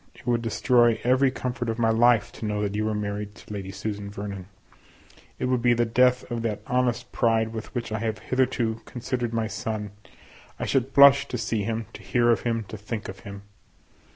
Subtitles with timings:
[0.15, 3.53] It would destroy every comfort of my life to know that you were married to
[3.53, 4.47] Lady Susan Vernon;
[5.37, 9.31] it would be the death of that honest pride with which I have hitherto considered
[9.31, 9.91] my son;
[10.59, 13.43] I should blush to see him, to hear of him, to think of him.